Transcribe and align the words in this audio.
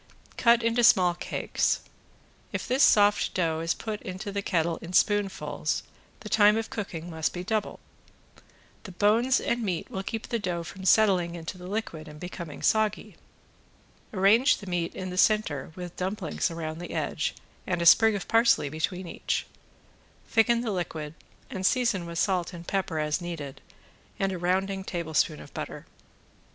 Cut 0.35 0.63
into 0.63 0.83
small 0.83 1.13
cakes. 1.13 1.81
If 2.51 2.67
this 2.67 2.81
soft 2.81 3.35
dough 3.35 3.59
is 3.59 3.75
put 3.75 4.01
into 4.01 4.31
the 4.31 4.41
kettle 4.41 4.77
in 4.77 4.93
spoonfuls 4.93 5.83
the 6.21 6.27
time 6.27 6.57
of 6.57 6.71
cooking 6.71 7.07
must 7.11 7.33
be 7.33 7.43
doubled. 7.43 7.79
The 8.81 8.93
bones 8.93 9.39
and 9.39 9.61
meat 9.61 9.91
will 9.91 10.01
keep 10.01 10.27
the 10.29 10.39
dough 10.39 10.63
from 10.63 10.85
settling 10.85 11.35
into 11.35 11.55
the 11.55 11.67
liquid 11.67 12.07
and 12.07 12.19
becoming 12.19 12.63
soggy. 12.63 13.15
Arrange 14.11 14.57
the 14.57 14.65
meat 14.65 14.95
in 14.95 15.11
the 15.11 15.19
center 15.19 15.71
with 15.75 15.95
dumplings 15.97 16.49
around 16.49 16.79
the 16.79 16.93
edge 16.95 17.35
and 17.67 17.79
a 17.79 17.85
sprig 17.85 18.15
of 18.15 18.27
parsley 18.27 18.69
between 18.69 19.05
each. 19.07 19.45
Thicken 20.27 20.61
the 20.61 20.71
liquid 20.71 21.13
and 21.47 21.63
season 21.63 22.07
with 22.07 22.17
salt 22.17 22.53
and 22.53 22.65
pepper 22.67 22.97
as 22.97 23.21
needed 23.21 23.61
and 24.17 24.31
a 24.31 24.39
rounding 24.39 24.83
tablespoon 24.83 25.39
of 25.39 25.53
butter. 25.53 25.85